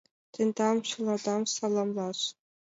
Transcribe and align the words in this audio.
Тендам 0.33 0.77
чыладам 0.87 1.41
саламлаш. 1.55 2.19